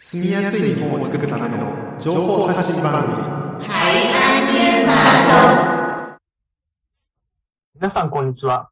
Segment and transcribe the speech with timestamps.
[0.00, 3.16] 住みやすい日本を作るための情報発信番組
[7.74, 8.70] 皆さん、こんにちは。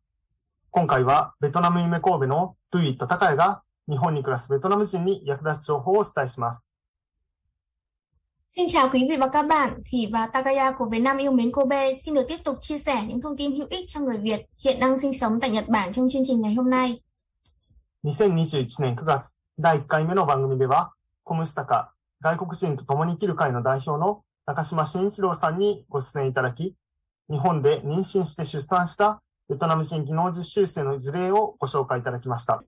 [0.70, 6.72] 今回は、ベトナム夢神戸のルイと高谷が、日本に暮らすベトナム人に役立つ情報をお伝えします。
[8.56, 11.94] Xin chào quý vị và các bạn, Thủy và Takaya của Việt Nam yêu mến Kobe
[11.94, 14.80] xin được tiếp tục chia sẻ những thông tin hữu ích cho người Việt hiện
[14.80, 17.00] đang sinh sống tại Nhật Bản trong chương trình ngày hôm nay.
[18.04, 20.95] 2021年9月、第1回目の番組では、
[21.25, 26.75] コムスタカ、外国人と共に生きる会の代表の中島慎一郎さんにご出演いただき、
[27.29, 32.63] 日本で妊娠して出産したベトナム人技能実習生の事例をご紹介いただきました。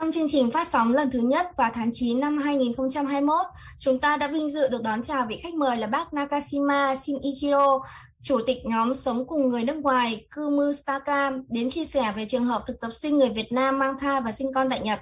[0.00, 3.46] Trong chương trình phát sóng lần thứ nhất vào tháng 9 năm 2021,
[3.78, 7.80] chúng ta đã vinh dự được đón chào vị khách mời là bác Nakashima Shinichiro,
[8.22, 12.44] chủ tịch nhóm sống cùng người nước ngoài Kumu Staka, đến chia sẻ về trường
[12.44, 14.98] hợp thực tập sinh người Việt Nam mang thai và sinh con tại Nhật.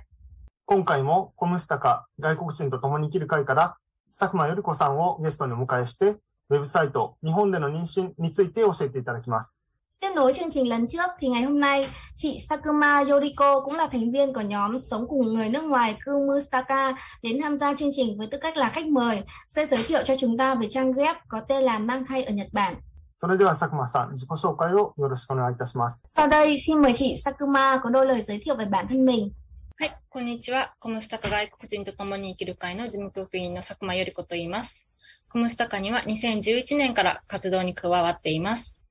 [0.67, 3.77] 今回もコムスタカ、外国人と共に生きる会から、
[4.09, 9.61] 佐久間より子さんをゲストにお迎えして、ウェブサイト、日本での妊娠について教えていただきます。
[9.99, 14.11] Tiếp nối chương trình lần trước thì ngày hôm nay, chị Sakuma Yoriko cũng là thành
[14.11, 18.27] viên của nhóm sống cùng người nước ngoài Kumustaka đến tham gia chương trình với
[18.31, 21.39] tư cách là khách mời, sẽ giới thiệu cho chúng ta về trang web có
[21.39, 22.75] tên là Mang thai ở Nhật Bản.
[23.17, 26.05] それでは佐久間さん、自己紹介をよろしくお願いいたします。
[26.09, 29.31] Sau đây, xin mời chị Sakuma có đôi lời giới thiệu về bản thân mình.
[29.77, 30.73] はい、こんにちは。
[30.79, 34.87] コムスタカ外国人と共に生きる会の事務局員の佐久間より子と言います。
[35.27, 38.81] コムスタカには2011年から活動に加わっています。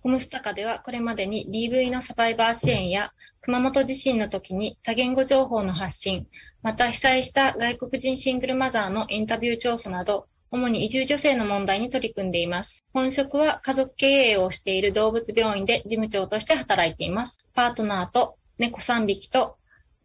[0.00, 6.28] コムスタカではこれまでに DV のサバイバー支援や熊本地震の時に多言語情報の発信、
[6.62, 12.84] また被災した外国人シングルマザーのインタビュー調査など、主に移住女性の問題に取り組んでいます。
[12.92, 17.40] 本職は家族経営をしている動物病院で事務長として働いています。
[17.54, 19.56] パートナーと猫3匹と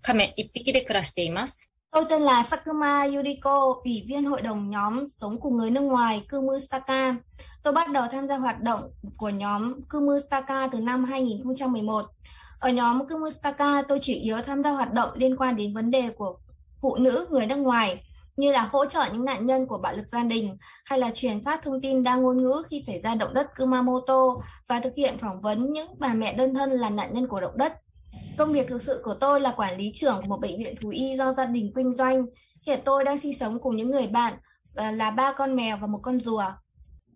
[0.03, 1.77] 亀1匹で暮らしています。
[1.97, 6.27] Tôi tên là Sakuma Yuriko, ủy viên hội đồng nhóm sống cùng người nước ngoài
[6.31, 7.17] Kumustaka.
[7.63, 12.05] Tôi bắt đầu tham gia hoạt động của nhóm Kumustaka từ năm 2011.
[12.59, 16.11] Ở nhóm Kumustaka, tôi chủ yếu tham gia hoạt động liên quan đến vấn đề
[16.11, 16.39] của
[16.81, 18.05] phụ nữ người nước ngoài,
[18.37, 21.45] như là hỗ trợ những nạn nhân của bạo lực gia đình hay là truyền
[21.45, 24.37] phát thông tin đa ngôn ngữ khi xảy ra động đất Kumamoto
[24.69, 27.57] và thực hiện phỏng vấn những bà mẹ đơn thân là nạn nhân của động
[27.57, 27.73] đất.
[28.41, 30.89] Công việc thực sự của tôi là quản lý trưởng của một bệnh viện thú
[30.89, 32.27] y do gia đình kinh doanh.
[32.67, 34.35] Hiện tôi đang sinh sống cùng những người bạn
[34.75, 36.43] ờ, là ba con mèo và một con rùa.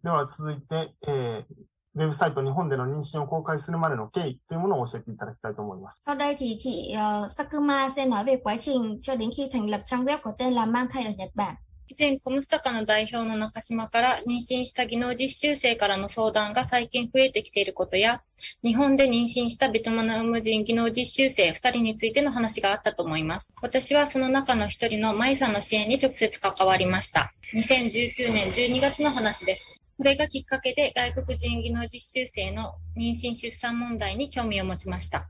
[0.03, 1.55] では続いて、えー、
[1.95, 6.03] ウェブサイト日本での妊娠を公開するまでの経緯というものを教えていただきたいと思います。
[6.06, 9.71] Sau đây thì chị ờ, Sakuma sẽ nói về quá trình cho đến khi thành
[9.71, 11.55] lập trang web có tên là Mang thai ở Nhật Bản.
[11.88, 18.23] 以前、コムスタカの代表の中島から妊娠した技能実習生からの相談が最近増えてきていることや、
[18.63, 23.53] 日本で妊娠したベトナム人技能実習生2人についての話があったと思います。
[23.62, 27.34] 私はその中の一人の舞さんの支援に直接関わりました。
[27.53, 29.79] 2019年12月の話です。
[29.97, 35.29] これがきっかけで外国人技能実習生の妊娠出産問題に興味を持ちました。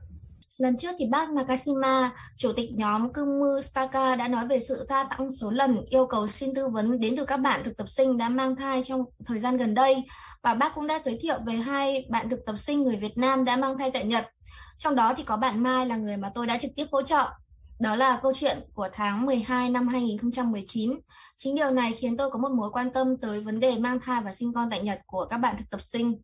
[0.58, 5.04] Lần trước thì bác Nakashima, chủ tịch nhóm Kumu Staka đã nói về sự gia
[5.04, 8.16] tăng số lần yêu cầu xin tư vấn đến từ các bạn thực tập sinh
[8.18, 10.04] đã mang thai trong thời gian gần đây.
[10.42, 13.44] Và bác cũng đã giới thiệu về hai bạn thực tập sinh người Việt Nam
[13.44, 14.26] đã mang thai tại Nhật.
[14.78, 17.30] Trong đó thì có bạn Mai là người mà tôi đã trực tiếp hỗ trợ.
[17.80, 21.00] Đó là câu chuyện của tháng 12 năm 2019.
[21.36, 24.22] Chính điều này khiến tôi có một mối quan tâm tới vấn đề mang thai
[24.22, 26.20] và sinh con tại Nhật của các bạn thực tập sinh.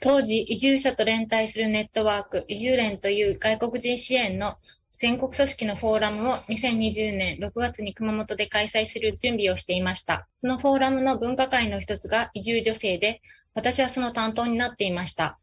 [0.00, 4.58] 当時、移住者と連帯するネットワーク、移住連という外国人支援の
[4.98, 10.26] 全国組織のフォーラムを2020年6月に熊本で開催する準備をしていました。
[10.34, 13.20] そのフォーラムの分科会の一つが移住女性で、
[13.54, 15.38] 私はその担当になっていました。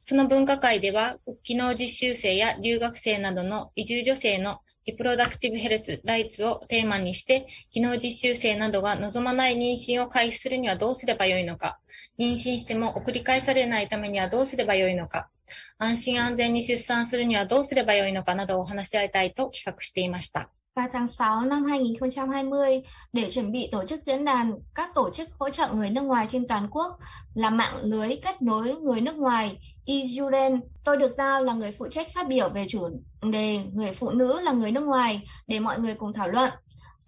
[0.00, 11.78] その分科会では、技能実習生や留学生などの移住女性のリプロダクティブヘルス、ライツをテーマにして、技能実習生などが望まない妊娠を開始するにはどうすればよいのか、
[12.17, 15.29] 妊娠しても送り返されないためにはどうすればよいのか、
[15.77, 20.49] 安心安全に出産するにはどうすればよいのかなどをお話し合いたいと企画していました。
[20.75, 22.81] Vào tháng 6 năm 2020,
[23.13, 26.25] để chuẩn bị tổ chức diễn đàn, các tổ chức hỗ trợ người nước ngoài
[26.29, 26.99] trên toàn quốc
[27.33, 30.59] là mạng lưới kết nối người nước ngoài Ijuren.
[30.83, 32.89] Tôi được giao là người phụ trách phát biểu về chủ
[33.31, 36.49] đề người phụ nữ là người nước ngoài để mọi người cùng thảo luận.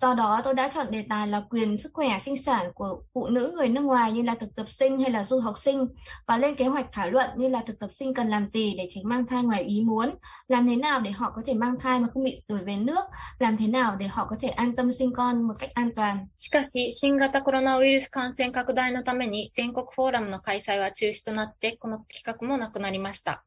[0.01, 3.27] Do đó, tôi đã chọn đề tài là quyền sức khỏe sinh sản của phụ
[3.27, 5.87] nữ người nước ngoài như là thực tập sinh hay là du học sinh
[6.27, 8.87] và lên kế hoạch thảo luận như là thực tập sinh cần làm gì để
[8.89, 10.09] tránh mang thai ngoài ý muốn,
[10.47, 13.03] làm thế nào để họ có thể mang thai mà không bị đuổi về nước,
[13.39, 16.17] làm thế nào để họ có thể an tâm sinh con một cách an toàn.
[16.37, 23.45] しかし、新型コロナウイルス感染拡大のために全国フォーラムの開催は中止となって、この企画もなくなりました。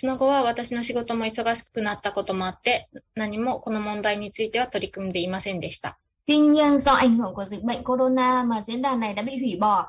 [0.00, 5.98] その後は私の仕事も忙しくなったこともあって、何もこの問題については取り組んでいませんでした。
[6.28, 9.56] Tuy nhiên, do ảnh hưởng của dịch bệnh corona mà diễn đàn này đã bị hủy
[9.56, 9.86] bỏ.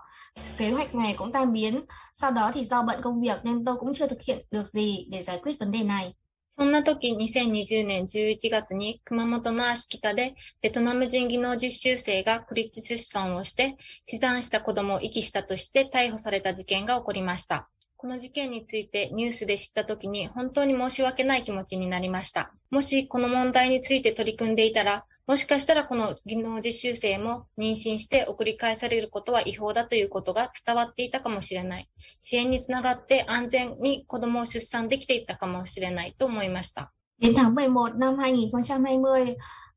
[0.57, 1.81] Kế hoạch này cũng tan biến.
[2.13, 5.05] Sau đó thì do bận công việc nên tôi cũng chưa thực hiện được gì
[5.09, 6.13] để giải quyết vấn đề này.
[6.57, 13.77] そんな時、2020年11月に熊本の芦北でベトナム人技能実習生が孤立出産をして
[14.07, 17.69] 死産した子供を遺棄したとして逮捕された事件が起こりました。
[18.01, 22.53] この事件についてニュースで知った時に本当に申し訳ない気持ちになりました。
[22.71, 31.89] もしこの問題について取り組んでいたら、もしかしたらこの技能実習生も妊娠して送り返されることは違法だということが伝わっていたかもしれない。
[32.21, 36.93] 支援につながって安全に子供を出産できていたかもしれないと思いました。
[37.19, 39.35] Đến tháng 11 năm 2020,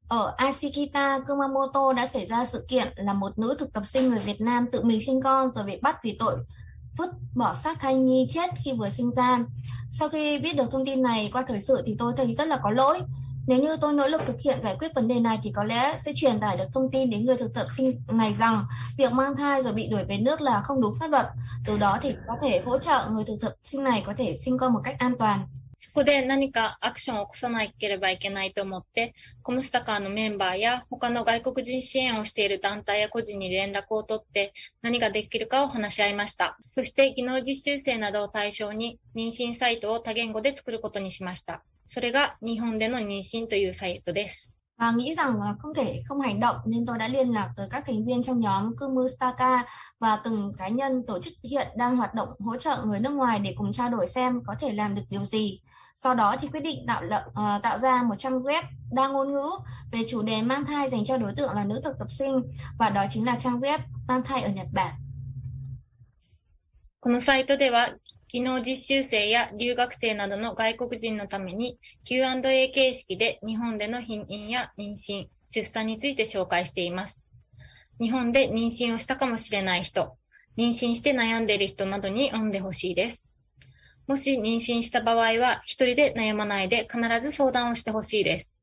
[0.08, 4.20] ở Ashikita, Kumamoto đã xảy ra sự kiện là một nữ thực tập sinh người
[4.20, 6.36] Việt Nam tự mình sinh con rồi bị bắt vì tội
[6.96, 9.38] vứt bỏ xác thai nhi chết khi vừa sinh ra.
[9.90, 12.56] Sau khi biết được thông tin này qua thời sự thì tôi thấy rất là
[12.62, 13.00] có lỗi.
[13.46, 15.96] Nếu như tôi nỗ lực thực hiện giải quyết vấn đề này thì có lẽ
[15.98, 18.64] sẽ truyền tải được thông tin đến người thực tập sinh này rằng
[18.96, 21.26] việc mang thai rồi bị đuổi về nước là không đúng pháp luật.
[21.66, 24.58] Từ đó thì có thể hỗ trợ người thực tập sinh này có thể sinh
[24.58, 25.46] con một cách an toàn.
[25.84, 36.56] そこで何かアクションを起こさなければいけないと思って、コムスタカーのメンバーや他の外国人支援をしている団体や個人に連絡を取って何ができるかを話し合いました。
[36.68, 41.64] そして技能実習生などを対象に妊娠サイトを多言語で作ることにしました。
[41.88, 44.61] それが日本での妊娠というサイトです。
[44.81, 47.83] và nghĩ rằng là không thể không hành động nên tôi đã liên lạc tới các
[47.87, 49.65] thành viên trong nhóm Kumu Staka
[49.99, 53.39] và từng cá nhân tổ chức hiện đang hoạt động hỗ trợ người nước ngoài
[53.39, 55.61] để cùng trao đổi xem có thể làm được điều gì.
[55.95, 59.33] Sau đó thì quyết định tạo lập uh, tạo ra một trang web đa ngôn
[59.33, 59.49] ngữ
[59.91, 62.41] về chủ đề mang thai dành cho đối tượng là nữ thực tập sinh
[62.79, 64.93] và đó chính là trang web mang thai ở Nhật Bản.
[66.99, 67.95] このサイトでは
[68.32, 77.28] 技能実習生や留学生などの外国人のために Q&A 形式で日本での避妊や妊娠、出産について紹介しています。
[78.00, 80.16] 日本で妊娠をしたかもしれない人、
[80.56, 83.34] 妊娠して悩んでいる人などに読んでほしいです。
[84.06, 88.58] もし妊娠した場合は一人で悩まないで必ず相談をしてほしいです。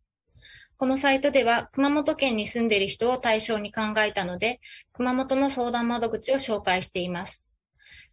[0.78, 4.62] このサイトでは熊本県に住んでいる人を対象に考えたので、
[4.94, 7.49] 熊本の相談窓口を紹介しています。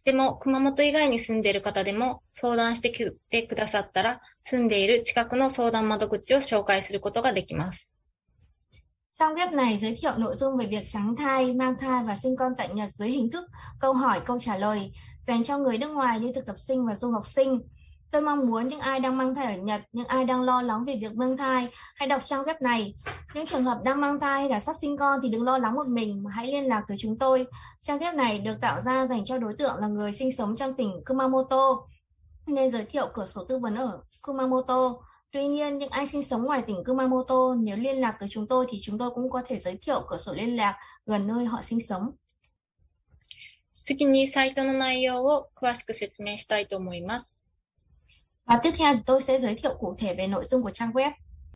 [0.07, 7.93] でも、熊本以外に住んでいる方でも相談してきてくださったら、住んでいる近くの相談窓口を紹介することができます。
[9.19, 12.53] Trong web này giới thiệu nội dung về việc trắng thai, mang thai và sinh con
[12.57, 13.45] tại Nhật dưới hình thức
[13.79, 16.95] câu hỏi, câu trả lời dành cho người nước ngoài như thực tập sinh và
[16.95, 17.61] du học sinh.
[18.10, 20.84] Tôi mong muốn những ai đang mang thai ở Nhật, những ai đang lo lắng
[20.84, 22.94] về việc mang thai, hãy đọc trang web này.
[23.34, 25.74] Những trường hợp đang mang thai hay là sắp sinh con thì đừng lo lắng
[25.74, 27.46] một mình mà hãy liên lạc tới chúng tôi.
[27.80, 30.74] Trang web này được tạo ra dành cho đối tượng là người sinh sống trong
[30.74, 31.76] tỉnh Kumamoto,
[32.46, 34.94] nên giới thiệu cửa sổ tư vấn ở Kumamoto.
[35.32, 38.66] Tuy nhiên, những ai sinh sống ngoài tỉnh Kumamoto nếu liên lạc tới chúng tôi
[38.68, 41.62] thì chúng tôi cũng có thể giới thiệu cửa sổ liên lạc gần nơi họ
[41.62, 42.12] sinh sống.
[43.84, 47.45] 次にサイトの内容を詳しく説明したいと思います。
[48.47, 51.11] Và tiếp theo tôi sẽ giới thiệu cụ thể về nội dung của trang web.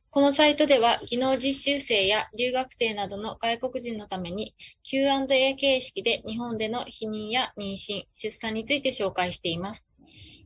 [0.10, 4.54] このサイトでは技能実習生や留学生などの外国人のために
[4.84, 9.96] Q&A 形式で日本での避妊や妊娠、出産について紹介しています。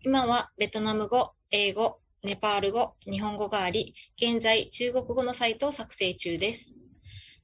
[0.03, 6.75] 今はベトナム語、英語、ネパール語、日本語があり、現在中国語のサイトを作成中です。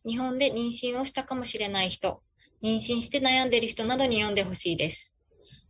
[0.06, 2.21] 日本で妊娠をしたかもしれない人、
[2.61, 5.16] 妊娠して悩んでいる人などに読んでほしいです。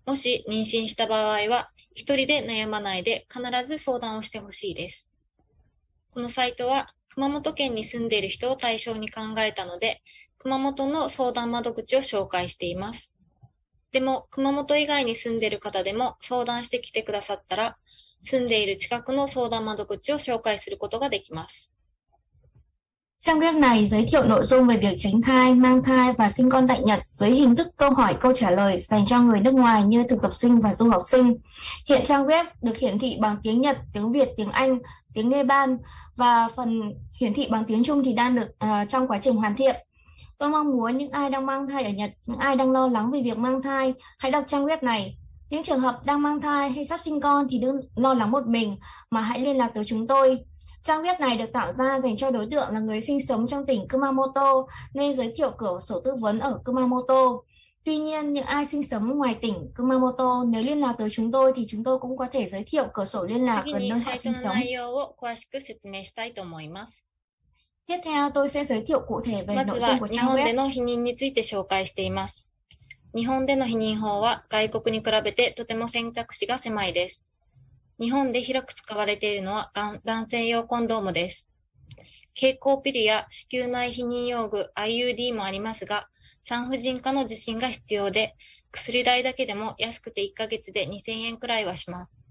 [0.05, 5.11] もし妊娠した場合は、一人で悩まないで必ず相談をしてほしいです。
[6.11, 10.01] このサイトは熊本県に住んでいる人を対象に考えたので、
[10.37, 13.15] 熊本の相談窓口を紹介しています。
[13.91, 17.77] でも、熊本以外に住んでいる方でも相談してきてくださったら、
[18.21, 21.71] 住んでいる近くの相談窓口を紹介することができます。
[23.23, 26.67] Trang web này giới thiệu nội dung về việc tránh thai, mang thai và sinh con
[26.67, 29.83] tại Nhật dưới hình thức câu hỏi câu trả lời dành cho người nước ngoài
[29.83, 31.35] như thực tập sinh và du học sinh.
[31.87, 34.79] Hiện trang web được hiển thị bằng tiếng Nhật, tiếng Việt, tiếng Anh,
[35.13, 35.73] tiếng Nepal
[36.15, 36.81] và phần
[37.19, 39.75] hiển thị bằng tiếng Trung thì đang được uh, trong quá trình hoàn thiện.
[40.37, 43.11] Tôi mong muốn những ai đang mang thai ở Nhật, những ai đang lo lắng
[43.11, 45.17] về việc mang thai, hãy đọc trang web này.
[45.49, 48.47] Những trường hợp đang mang thai hay sắp sinh con thì đừng lo lắng một
[48.47, 48.77] mình
[49.11, 50.39] mà hãy liên lạc tới chúng tôi.
[50.82, 53.66] Trang web này được tạo ra dành cho đối tượng là người sinh sống trong
[53.66, 57.42] tỉnh Kumamoto nên giới thiệu cửa sổ tư vấn ở Kumamoto.
[57.84, 61.52] Tuy nhiên, những ai sinh sống ngoài tỉnh Kumamoto nếu liên lạc tới chúng tôi
[61.56, 63.88] thì chúng tôi cũng có thể giới thiệu cửa sổ liên lạc 次 gần に
[63.90, 64.54] nơi サ họ イト sinh の sống.
[64.54, 67.08] 内容を詳しく説明したいと思います。
[67.86, 70.18] Tiếp theo, tôi sẽ giới thiệu cụ thể về まず nội は dung của 日
[70.18, 70.54] trang 本で web.
[70.54, 72.54] の避妊について紹介しています。
[73.14, 77.29] 日本での避妊法は外国に比べてとても選択肢が狭いです。
[78.01, 79.71] 日本で広く使われているのは
[80.03, 81.51] 男性用コンドームです。
[82.33, 86.09] 経口ピルや子宮内避妊用具 IUD もありますが、
[86.43, 88.33] 産婦人科の受診が必要で、
[88.71, 92.25] 薬代だけでも安くて1ヶ月で2000円くらいはします。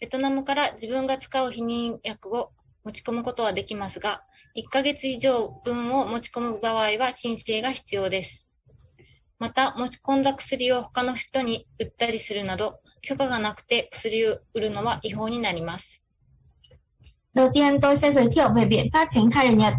[0.00, 4.22] ベトナムから自分が使う避妊薬を持ち込むことはできますが、
[4.56, 8.48] 1ヶ月以上分を持ち込む場合は申請が必要です。
[9.38, 16.01] また、持ち込んだ薬を他の人に売ったりする na ど、許可がなくて薬を売るのは違法になります。
[17.33, 19.73] Đầu tiên tôi sẽ giới thiệu về biện pháp tránh thai ở Nhật.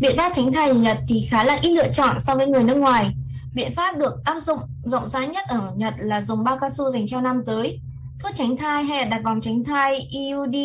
[0.00, 2.64] Biện pháp tránh thai ở Nhật thì khá là ít lựa chọn so với người
[2.64, 3.10] nước ngoài.
[3.54, 6.90] Biện pháp được áp dụng rộng rãi nhất ở Nhật là dùng bao cao su
[6.90, 7.80] dành cho nam giới.
[8.22, 10.56] Thuốc tránh thai hay là đặt vòng tránh thai IUD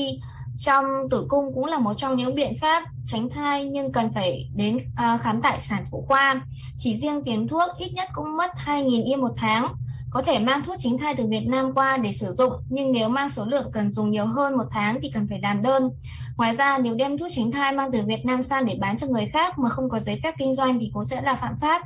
[0.58, 4.50] trong tử cung cũng là một trong những biện pháp tránh thai nhưng cần phải
[4.56, 6.42] đến à, khám tại sản phụ khoa.
[6.78, 9.76] Chỉ riêng tiền thuốc ít nhất cũng mất 2.000 yên một tháng.
[10.16, 13.10] Có thể mang thuốc tránh thai từ Việt Nam qua để sử dụng nhưng nếu
[13.10, 15.90] mang số lượng cần dùng nhiều hơn một tháng thì cần phải làm đơn.
[16.38, 19.08] Ngoài ra nếu đem thuốc tránh thai mang từ Việt Nam sang để bán cho
[19.08, 21.82] người khác mà không có giấy phép kinh doanh thì cũng sẽ là phạm pháp.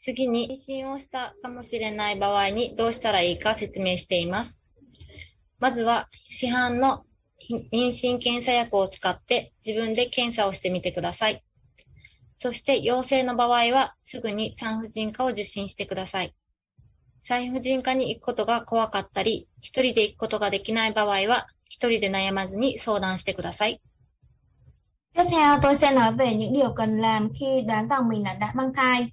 [0.00, 4.64] 次に、妊娠をしたかもしれない場合にどうしたらいいか説明しています。
[5.58, 7.04] まずは、市販の
[7.72, 11.44] 妊娠検査薬を使って自分で検査をしてみてください。
[12.38, 16.34] そして、陽性の場合は、すぐに産婦人科を受診してください。
[17.22, 23.80] 産婦人科に行くことが怖かったり、一人で行くことができない場合は、一人で悩まずに相談してください。
[25.14, 28.34] Tiếp theo tôi sẽ nói về những điều cần làm khi đoán rằng mình là
[28.34, 29.10] đã mang thai.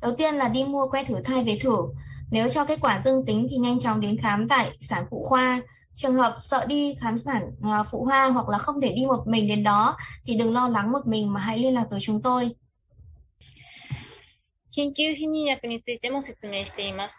[0.00, 1.76] Đầu tiên là đi mua que thử thai về thử.
[2.30, 5.60] Nếu cho kết quả dương tính thì nhanh chóng đến khám tại sản phụ khoa.
[5.94, 9.26] Trường hợp sợ đi khám sản à, phụ khoa hoặc là không thể đi một
[9.26, 12.22] mình đến đó thì đừng lo lắng một mình mà hãy liên lạc tới chúng
[12.22, 12.54] tôi.
[14.74, 17.14] 緊急避妊薬についても説明しています。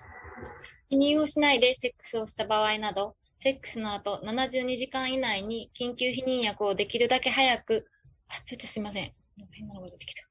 [0.91, 7.87] 避妊をしないでセックスをした場合など、セックスの後72時間以内に緊急避妊薬をできるだけ早く、
[8.29, 9.13] あ、ちょっとすいません。
[9.53, 10.23] 変なのが出てきた。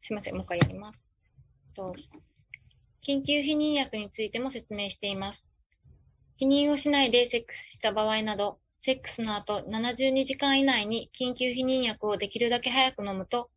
[0.00, 1.06] すいません、もう一回やります。
[1.74, 1.94] と
[3.06, 5.52] 緊急避妊薬についても説明しています。
[6.40, 13.50] 避妊をしないでセックスした場合など、セックスの後72時間以内に緊急避妊薬をできるだけ早く飲むと、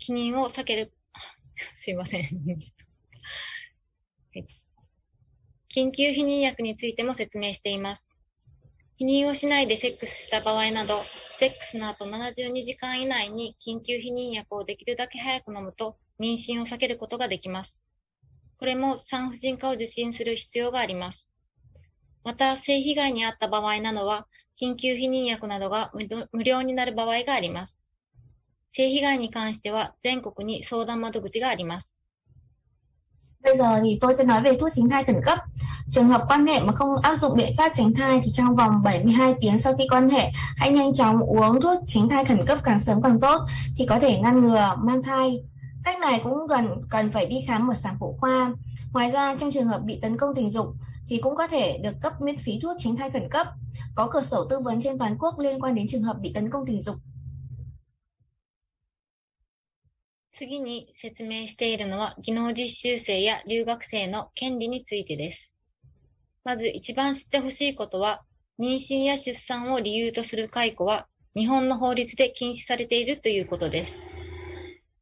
[0.00, 0.92] 避妊を避ける、
[1.76, 2.28] すいません。
[5.74, 8.08] 緊急避妊薬についても説明しています。
[9.00, 11.02] 避妊をしないでセックスした場合など、
[11.38, 17.86] セックスの後72時間以内に緊急避妊薬をできるだけ早く飲むと、妊娠を避けることができます。
[18.58, 21.32] これも産婦人科を受診する必要があります。
[22.24, 24.28] また、性被害に遭った場合などは、
[24.60, 25.90] 緊急避妊薬などが
[26.32, 27.86] 無料になる場合があります。
[28.72, 31.99] 性被害に関しては全国に相談窓口があります。
[33.44, 35.38] Bây giờ thì tôi sẽ nói về thuốc tránh thai khẩn cấp.
[35.90, 38.82] Trường hợp quan hệ mà không áp dụng biện pháp tránh thai thì trong vòng
[38.82, 42.58] 72 tiếng sau khi quan hệ, hãy nhanh chóng uống thuốc tránh thai khẩn cấp
[42.64, 43.40] càng sớm càng tốt
[43.76, 45.42] thì có thể ngăn ngừa mang thai.
[45.84, 48.52] Cách này cũng gần cần phải đi khám ở sản phụ khoa.
[48.92, 50.66] Ngoài ra trong trường hợp bị tấn công tình dục
[51.08, 53.46] thì cũng có thể được cấp miễn phí thuốc tránh thai khẩn cấp.
[53.94, 56.50] Có cửa sổ tư vấn trên toàn quốc liên quan đến trường hợp bị tấn
[56.50, 56.96] công tình dục.
[60.40, 65.54] 次に説明しているのは技能実習生や留学生の権利についてです。
[66.44, 68.22] まず一番知ってほしいことは、
[68.58, 73.92] 妊娠や出産を理由とする解雇は日本の法律で禁止されているということです。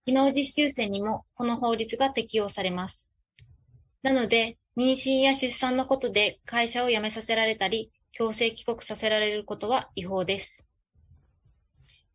[0.07, 3.15] 技能実習生にもこの法律が適用されます。
[4.03, 10.68] なので、妊娠や出産のことで会社を辞めさせられたり、強制帰国させられることは違法です。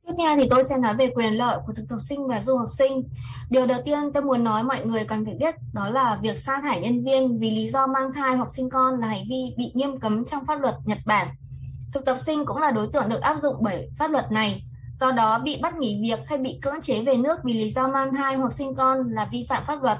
[0.07, 2.57] Tiếp theo thì tôi sẽ nói về quyền lợi của thực tập sinh và du
[2.57, 3.09] học sinh.
[3.50, 6.61] Điều đầu tiên tôi muốn nói mọi người cần phải biết đó là việc sa
[6.62, 9.73] thải nhân viên vì lý do mang thai hoặc sinh con là hành vi bị
[9.75, 11.28] nghiêm cấm trong pháp luật Nhật Bản.
[11.93, 14.62] Thực tập sinh cũng là đối tượng được áp dụng bởi pháp luật này.
[14.93, 17.88] Do đó bị bắt nghỉ việc hay bị cưỡng chế về nước vì lý do
[17.88, 19.99] mang thai hoặc sinh con là vi phạm pháp luật.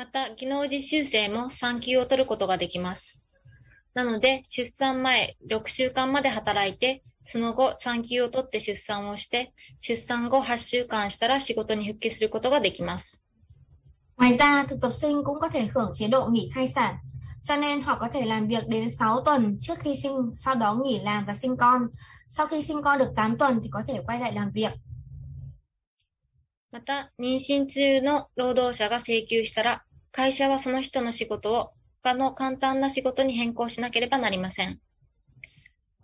[0.00, 3.20] また、技能実習生も産休を取ることができます。
[3.92, 13.21] なので、出産前6週間まで働いて、 その後産休を取って出産をして、出産後8週間したら仕事に復帰することができます。
[14.17, 16.95] Ngoài ra, thực tập sinh cũng có thể hưởng chế độ nghỉ thai sản.
[17.43, 20.75] Cho nên họ có thể làm việc đến 6 tuần trước khi sinh, sau đó
[20.83, 21.87] nghỉ làm và sinh con.
[22.27, 24.71] Sau khi sinh con được 8 tuần thì có thể quay lại làm việc.
[26.71, 31.71] また、妊娠中の労働者が請求したら、会社はその人の仕事を
[32.03, 34.79] 他の簡単な仕事に変更しなければなりません。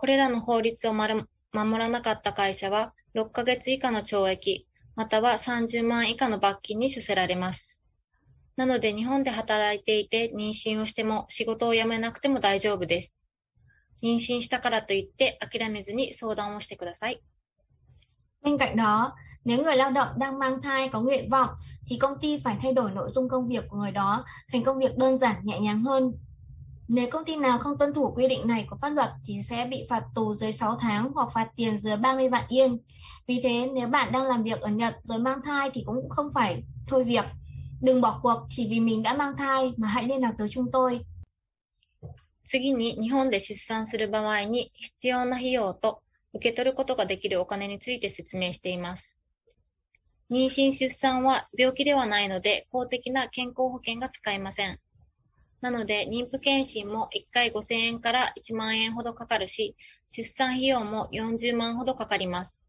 [0.01, 7.83] これらの法律を守らなかった会社は、6ヶ月以下の懲役、または30万以下の罰金に処せられます。
[8.55, 13.27] なので日本で働いていて妊娠をしても仕事を辞め na くても大丈夫です。
[14.01, 17.21] 妊娠したからといって諦めずに相談をしてください。
[18.41, 19.13] Bên cạnh đó,
[19.45, 21.49] nếu người lao động đang mang thai có nguyện vọng
[21.85, 24.79] thì công ty phải thay đổi nội dung công việc của người đó thành công
[24.79, 26.11] việc đơn giản nhẹ nhàng hơn.
[26.90, 29.66] Nếu công ty nào không tuân thủ quy định này của pháp luật thì sẽ
[29.70, 32.78] bị phạt tù dưới 6 tháng hoặc phạt tiền dưới 30 vạn yên.
[33.26, 36.30] Vì thế, nếu bạn đang làm việc ở Nhật rồi mang thai thì cũng không
[36.34, 37.24] phải thôi việc.
[37.80, 40.70] Đừng bỏ cuộc chỉ vì mình đã mang thai mà hãy liên lạc tới chúng
[40.72, 41.00] tôi.
[42.46, 46.00] 次に日本で出産する場合に必要な費用と
[46.32, 49.18] 受け取ることができるお金について説明しています。
[50.30, 54.78] 妊娠出産は病気ではないので公的な健康保険が使えません。
[55.61, 59.75] なので妊婦検診も1回5000円から1万円ほどかかるし、
[60.07, 62.67] 出産費用も40万ほどかかります。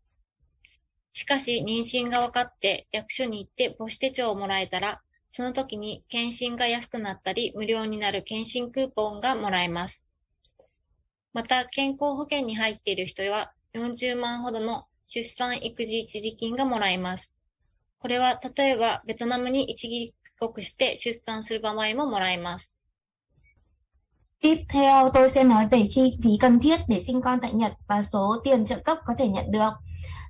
[1.13, 10.13] しかし妊娠が分かって役所に行って母子手帳をもらえたら、その時に検診が安くなったり、無料になる検診クーポンがもらえます。
[11.33, 17.43] また、健康保険に入っている人は40万ほどの出産育児一時金がもらえます。
[17.99, 22.82] これは例えばベトナムに一時帰国して出産する場合ももらえます。
[24.43, 28.03] Tiếp theo tôi sẽ nói về chi phí cần thiết để sinh con tại Nhật và
[28.03, 29.71] số tiền trợ cấp có thể nhận được.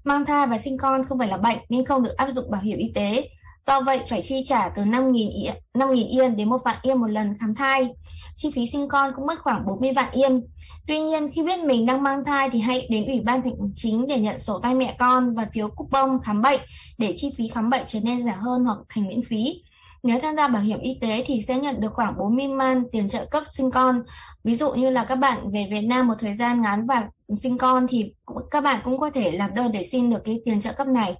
[0.04, 2.60] Mang thai và sinh con không phải là bệnh nên không được áp dụng bảo
[2.62, 3.28] hiểm y tế.
[3.66, 7.06] Do vậy phải chi trả từ 5.000 yên, 5.000 yên đến 1 vạn yên một
[7.06, 7.88] lần khám thai.
[8.36, 10.46] Chi phí sinh con cũng mất khoảng 40 vạn yên.
[10.86, 14.06] Tuy nhiên khi biết mình đang mang thai thì hãy đến Ủy ban thành chính
[14.06, 16.60] để nhận sổ tay mẹ con và phiếu coupon khám bệnh
[16.98, 19.62] để chi phí khám bệnh trở nên rẻ hơn hoặc thành miễn phí.
[20.03, 23.09] Nếu tham gia bảo hiểm y tế thì sẽ nhận được khoảng 40 man tiền
[23.09, 24.03] trợ cấp sinh con.
[24.43, 27.09] Ví dụ như là các bạn về Việt Nam một thời gian ngắn và
[27.41, 28.13] sinh con thì
[28.51, 31.15] các bạn cũng có thể làm đơn để xin được cái tiền trợ cấp này.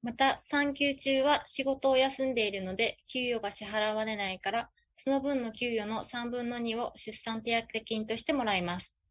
[0.00, 9.01] また、産休中は仕事を休んでいるので、給与が支払われないから、その分の給与の3分の2を出産手当金としてもらいます。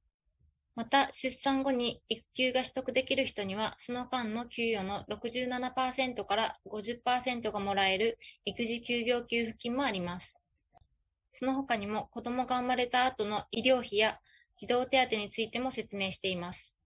[0.75, 10.41] また、出産後に育休が取得できる人には、その間の給与の67%から50%がもらえる育児休業給付金もあります。
[11.31, 14.19] その他にも子供が生まれた後の医療費や
[14.57, 16.79] 児童手当についても説明しています。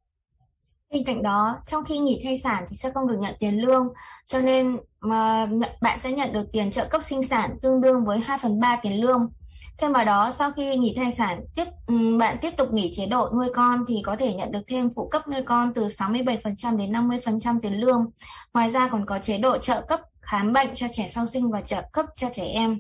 [0.91, 3.93] Bên cạnh đó, trong khi nghỉ thai sản thì sẽ không được nhận tiền lương,
[4.27, 5.49] cho nên mà
[5.81, 8.77] bạn sẽ nhận được tiền trợ cấp sinh sản tương đương với 2 phần 3
[8.83, 9.33] tiền lương.
[9.78, 13.06] Thêm vào đó, sau khi nghỉ thai sản, tiếp ừm, bạn tiếp tục nghỉ chế
[13.06, 16.78] độ nuôi con thì có thể nhận được thêm phụ cấp nuôi con từ 67%
[16.78, 18.12] đến 50% tiền lương.
[18.54, 21.62] Ngoài ra còn có chế độ trợ cấp khám bệnh cho trẻ sau sinh và
[21.62, 22.78] trợ cấp cho trẻ em.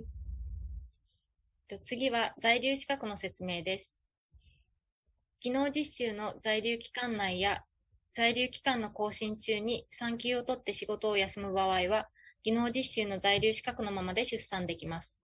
[1.71, 4.03] と次は在留資格の説明です。
[5.39, 7.63] 技能実習の在留期間内や
[8.13, 12.09] 在留期間の更新中に産休を取って仕事を休む場合は、
[12.43, 15.14] 技能実習の在留資格のままで出産できます。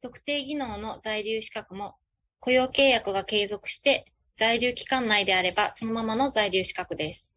[0.00, 1.96] 特定技能の在留資格も
[2.40, 7.36] 雇用契約が継続して在留期間内であればそのままの在留資格です。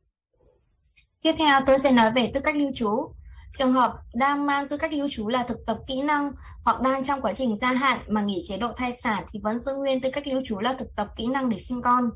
[1.22, 3.14] Tiếp theo tôi sẽ nói về tư cách lưu trú.
[3.58, 6.32] Trường hợp đang mang tư cách lưu trú là thực tập kỹ năng
[6.66, 9.60] hoặc đang trong quá trình gia hạn mà nghỉ chế độ thai sản thì vẫn
[9.60, 12.10] giữ nguyên tư cách lưu trú là thực tập kỹ năng để sinh con.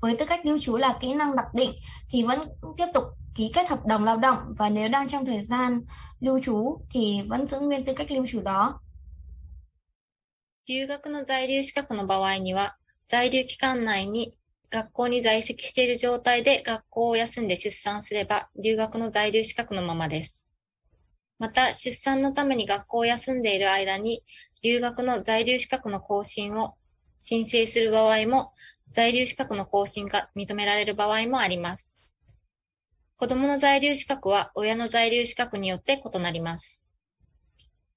[0.00, 1.70] Với tư cách lưu trú là kỹ năng đặc định
[2.10, 5.42] thì vẫn tiếp tục ký kết hợp đồng lao động và nếu đang trong thời
[5.42, 5.80] gian
[6.20, 8.80] lưu trú thì vẫn giữ nguyên tư cách lưu trú đó.
[10.69, 12.77] 留学の在留資格の場合には、
[13.07, 14.37] 在留期間内に
[14.69, 20.47] 学校に在籍している状態で学校を休んで出産すれば、留学の在留資格のままです。
[21.39, 24.23] また、出産のために学校を休んでいる間に、
[24.61, 26.75] 留学の在留資格の更新を
[27.17, 28.53] 申請する場合も、
[28.91, 31.99] 在留資格の更新が認められる場合もあります。
[33.17, 36.78] 子供の在留資格は親の在留資格によって異なります。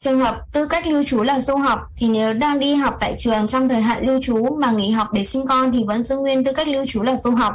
[0.01, 3.15] Trường hợp tư cách lưu trú là du học thì nếu đang đi học tại
[3.17, 6.17] trường trong thời hạn lưu trú mà nghỉ học để sinh con thì vẫn giữ
[6.17, 7.53] nguyên tư cách lưu trú là du học.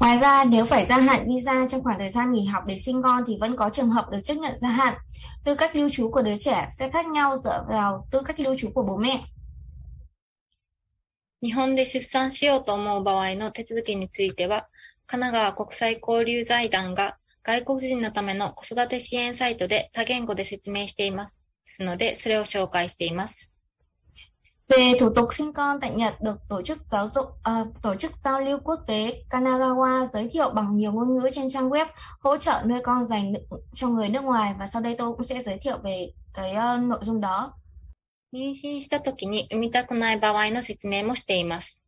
[0.00, 3.02] Ngoài ra nếu phải gia hạn visa trong khoảng thời gian nghỉ học để sinh
[3.02, 4.94] con thì vẫn có trường hợp được chấp nhận gia hạn.
[5.44, 8.54] Tư cách lưu trú của đứa trẻ sẽ khác nhau dựa vào tư cách lưu
[8.58, 9.20] trú của bố mẹ.
[11.42, 14.66] 日本で出産しようと思う場合の手続きについては、
[15.06, 21.37] 神奈川国際交流財団が外国人のための子育て支援サイトで多言語で説明しています
[21.83, 23.53] ので、それを紹介しています。
[24.69, 28.41] Về thủ tục sinh con tại Nhật được tổ chức giáo dục ờ, tổ chức giao
[28.41, 31.85] lưu quốc tế Kanagawa giới thiệu bằng nhiều ngôn ngữ trên trang web
[32.19, 33.33] hỗ trợ nuôi con dành
[33.73, 36.77] cho người nước ngoài và sau đây tôi cũng sẽ giới thiệu về cái ờ,
[36.77, 37.53] nội dung đó.
[38.31, 41.87] 妊娠した時に産みたくない場合の説明もしています。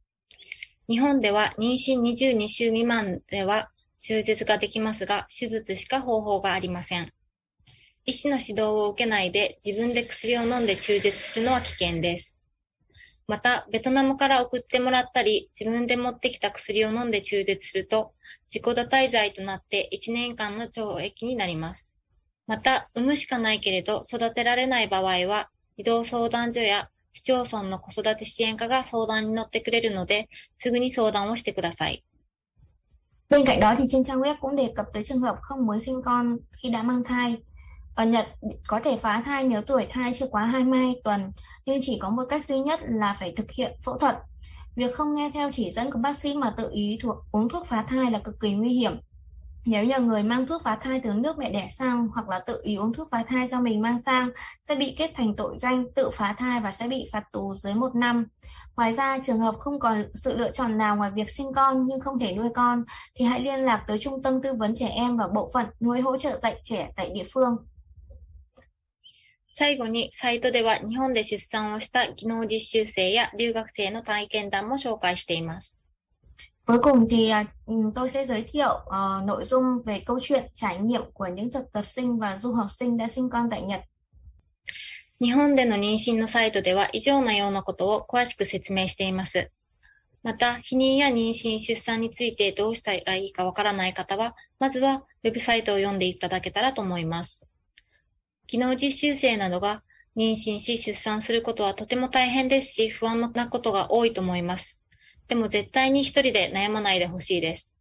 [0.89, 7.13] 日本では妊娠22週未満では中絶ができますが、手術しか方法がありません。
[8.05, 12.41] 医師の指導を受けないで自分で薬を飲んで中絶するのは危険です。
[13.27, 18.13] また、ベトナムから送ってもらったり、自分で持ってきた薬を飲んで中絶すると、
[18.53, 21.95] 自己堕胎罪となって1年間の懲役になります。
[22.47, 32.03] また、産むしかないけれど育てられない場合は、児童相談所や市町村の子育て支援課が相談に乗ってくれるので、すぐに相談をしてください。
[33.29, 36.01] Bên cạnh đó thì trên trang web cũng đề cập tới trường hợp không muốn sinh
[36.05, 37.37] con khi đã mang thai.
[37.95, 38.27] Ờ, Ở Nhật
[38.67, 41.31] có thể phá thai nếu tuổi thai chưa quá 22 tuần,
[41.65, 44.17] nhưng chỉ có một cách duy nhất là phải thực hiện phẫu thuật.
[44.75, 47.67] Việc không nghe theo chỉ dẫn của bác sĩ mà tự ý thuộc uống thuốc
[47.67, 48.99] phá thai là cực kỳ nguy hiểm.
[49.65, 52.59] Nếu nhờ người mang thuốc phá thai từ nước mẹ đẻ sang hoặc là tự
[52.63, 54.29] ý uống thuốc phá thai do mình mang sang
[54.63, 57.73] sẽ bị kết thành tội danh tự phá thai và sẽ bị phạt tù dưới
[57.73, 58.25] một năm.
[58.75, 61.99] Ngoài ra, trường hợp không còn sự lựa chọn nào ngoài việc sinh con nhưng
[61.99, 62.83] không thể nuôi con
[63.15, 66.01] thì hãy liên lạc tới Trung tâm Tư vấn Trẻ Em và Bộ phận Nuôi
[66.01, 67.55] hỗ trợ dạy trẻ tại địa phương.
[69.51, 75.83] 最後に、サイトでは日本で出産をした技能実習生や留学生の体験談も紹介しています。
[76.65, 77.31] Cuối cùng thì
[77.95, 81.71] tôi sẽ giới thiệu ờ, nội dung về câu chuyện trải nghiệm của những thực
[81.73, 83.81] tập sinh và du học sinh đã sinh con tại Nhật.
[85.19, 89.51] 日本での妊娠のサイトでは以上のようなことを詳しく説明しています。
[90.23, 97.50] また、避妊や妊娠、出産についてどうしたらいいかわからない方は、まずはウェブサイトを読んでいただけたらと思います。
[98.51, 99.81] 技能実習生などが
[100.17, 104.83] 妊娠し出産することはとても大変ですし、不安なことが多いと思います。
[105.29, 107.77] でも絶対に一人で悩まないでほしいです。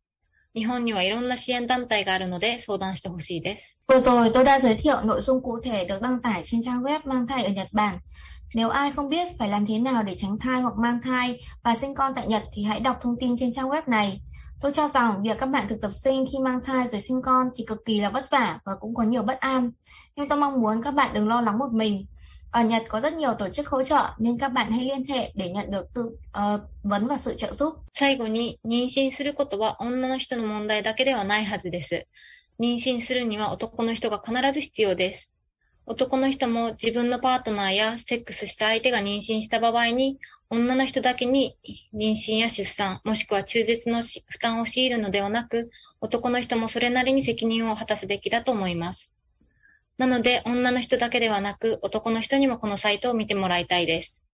[0.54, 3.78] 日本にはいろんな支援団体があるので相談してほしいです。
[3.88, 7.00] Vừa rồi tôi đã giới thiệu nội dung cụ thể được đăng tải trên trang web
[7.04, 7.98] mang thai ở Nhật Bản.
[8.54, 11.74] Nếu ai không biết phải làm thế nào để tránh thai hoặc mang thai và
[11.74, 14.20] sinh con tại Nhật thì hãy đọc thông tin trên trang web này.
[14.61, 17.49] Tôi cho rằng việc các bạn thực tập sinh khi mang thai rồi sinh con
[17.55, 19.71] thì cực kỳ là vất vả và cũng có nhiều bất an.
[20.15, 22.05] Nhưng tôi mong muốn các bạn đừng lo lắng một mình.
[22.51, 25.31] Ở Nhật có rất nhiều tổ chức hỗ trợ nên các bạn hãy liên hệ
[25.35, 27.73] để nhận được tư ờ, vấn và sự trợ giúp.
[27.93, 32.07] 最後に、妊娠することは女の人の問題だけではないはずです。
[32.59, 35.33] 妊娠するには男の人が必ず必要です。
[35.85, 40.17] 男の人も自分のパートナーやセックスした相手が妊娠した場合に、
[40.52, 41.56] 女の人だけに
[41.94, 49.14] 妊娠や出産、もしくは中絶の負担を強いるのではなく、男の人もそれなりに責任を果たすべきだと思います。
[49.96, 54.28] なので、女の人だけではなく、男の人にもこのサイトを見てもらいたいです。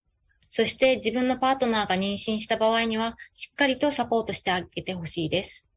[0.48, 5.68] そして自分のパートナーが妊娠した場合には、しっかりとサポートしてあげてほしいです。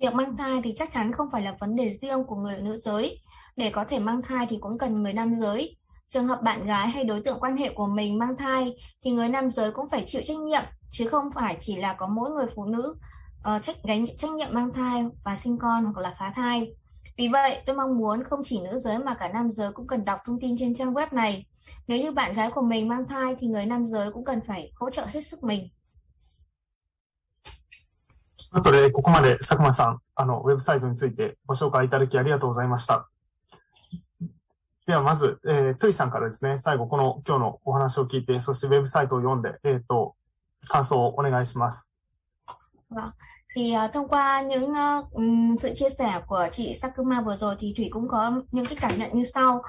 [0.00, 2.78] Việc mang thai thì chắc chắn không phải là vấn đề riêng của người nữ
[2.78, 3.20] giới.
[3.56, 5.76] Để có thể mang thai thì cũng cần người nam giới.
[6.09, 9.29] Trường hợp bạn gái hay đối tượng quan hệ của mình mang thai thì người
[9.29, 12.45] nam giới cũng phải chịu trách nhiệm, chứ không phải chỉ là có mỗi người
[12.55, 12.95] phụ nữ
[13.43, 16.73] ờ, trách gánh trách nhiệm mang thai và sinh con hoặc là phá thai.
[17.17, 20.05] Vì vậy, tôi mong muốn không chỉ nữ giới mà cả nam giới cũng cần
[20.05, 21.45] đọc thông tin trên trang web này.
[21.87, 24.71] Nếu như bạn gái của mình mang thai thì người nam giới cũng cần phải
[24.75, 25.69] hỗ trợ hết sức mình.
[28.51, 33.08] ということで、ここまで佐久間さん、あの、ウェブサイトについてご紹介いただきありがとうございました。
[34.87, 40.15] では、まず、えー、トゥイさんからですね、最後、この今日のお話を聞いて、そしてウェブサイトを読んで、えっ、と、
[40.67, 41.91] 感想をお願いします。
[43.55, 47.55] Thì à, thông qua những ờ, ừm, sự chia sẻ của chị Sakuma vừa rồi
[47.59, 49.61] thì Thủy cũng có những cái cảm nhận như sau.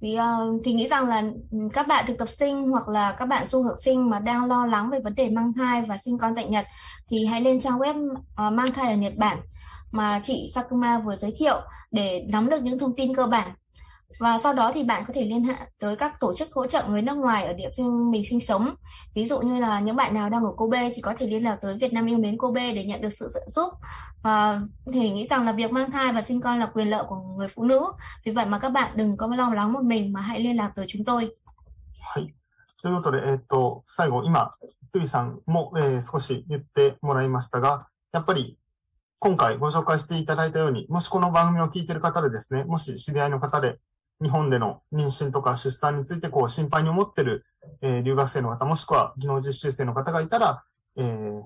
[0.00, 3.26] Vì ờ, Thủy nghĩ rằng là ừm, các bạn thực tập sinh hoặc là các
[3.26, 6.18] bạn du học sinh mà đang lo lắng về vấn đề mang thai và sinh
[6.18, 6.66] con tại Nhật
[7.10, 9.38] thì hãy lên trang web ờ, mang thai ở Nhật Bản
[9.92, 13.48] mà chị Sakuma vừa giới thiệu để nắm được những thông tin cơ bản.
[14.20, 16.84] Và sau đó thì bạn có thể liên hệ tới các tổ chức hỗ trợ
[16.88, 18.74] người nước ngoài ở địa phương mình sinh sống.
[19.14, 21.58] Ví dụ như là những bạn nào đang ở Kobe thì có thể liên lạc
[21.62, 23.72] tới Việt Nam yêu mến Kobe để nhận được sự trợ giúp.
[24.22, 24.60] Và
[24.92, 27.48] thì nghĩ rằng là việc mang thai và sinh con là quyền lợi của người
[27.48, 27.80] phụ nữ.
[28.24, 30.72] Vì vậy mà các bạn đừng có lo lắng một mình mà hãy liên lạc
[30.76, 31.30] tới chúng tôi.
[32.14, 32.34] はい。
[32.82, 34.50] ということで、えっ、と、最後、今、
[34.92, 38.58] トゥイさんも、えー少し言ってもらいましたが、やっぱり、
[39.18, 43.78] 今回ご紹介していただいたように、もしこの番組を聞いている方でですね、もし知り合いの方で、
[44.21, 47.45] 日本での妊娠とか出産についてこう心配に思ってる、
[47.81, 50.63] えー留学生の方、もしくは技能実習生の方がいたら、
[50.97, 51.41] えー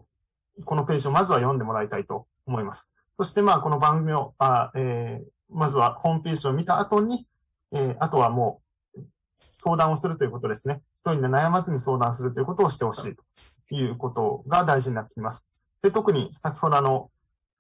[0.65, 2.93] このページをまずは読んでもらいたいと思います。
[3.17, 7.27] そしてまあこの番組を、あえーまずはホームページを見た後に、
[7.73, 8.61] えーあとはも
[8.95, 9.01] う
[9.39, 10.81] 相談をするということですね。
[10.95, 15.51] 一人で悩まずに相談するということをしてほしいということが大事になってきます。
[15.81, 17.09] で、特に先ほどあの、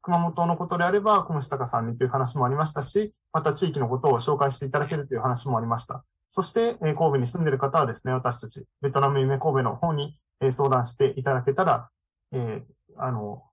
[0.03, 6.03] 熊本のことであれば、小虫高さんにという話もありましたし、また地域のことを紹介していただけるという話もありました。
[6.29, 11.89] そして、え神戸に住んでいる方はですね、私たち、ベトナム夢神戸の方に、え相談していただけたら、
[12.33, 12.63] え
[12.97, 13.43] あの、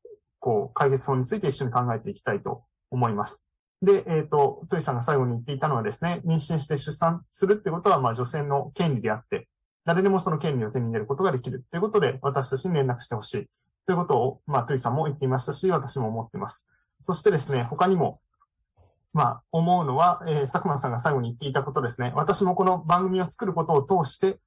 [0.40, 3.48] こう、解決法について一緒に考えていきたいと思います。
[3.80, 9.48] で、えっ、と、トイさんが最後に言っていたのはですね、妊娠して出産するってことは、まあ女性の権利であって、
[9.84, 13.46] 誰でもその権利を手に入れることができるということで、私たちに連絡してほしい
[13.90, 16.72] ということを、まあトイさんも言っていましたし、私も思っています。
[17.00, 18.20] そしてですね、他にも、
[19.12, 22.12] まあ思うのは、えー、佐久間さんが最後に言っていたことですね。
[22.14, 24.38] 私もこの番組を作ることを通して、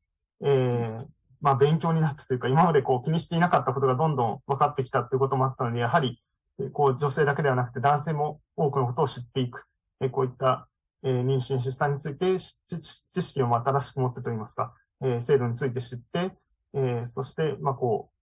[0.45, 1.05] えー、
[1.41, 6.23] まあ勉強になったというか、今までこう気にしていなかったことがどんどん分かってきたということもあったので、やはり、
[6.71, 9.65] こう女性だけではなくて男性も多くのことを知っていく。
[9.99, 10.69] えこういった、
[11.03, 16.31] えー妊娠、出産について知識をまあ正しく持ってといいますか、えー制度について知って、
[16.73, 18.13] えーそして、まあこう、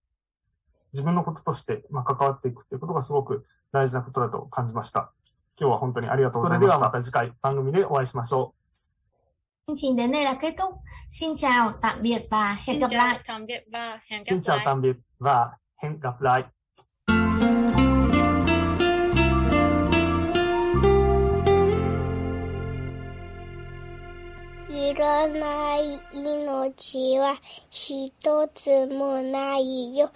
[0.92, 5.12] 自分のこととして、まあ、関わっていくっていうことがすごく大事なことだと感じました。
[5.58, 6.70] 今日は本当にありがとうございまし。
[6.70, 8.62] それではまた次回番組でお会いしましょう。
[24.74, 27.36] いらない命は
[27.70, 30.10] 一つもないよ。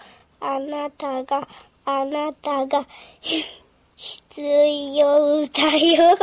[0.49, 1.49] あなたが、
[1.85, 2.87] あなたが、
[3.97, 6.17] 必要だよ。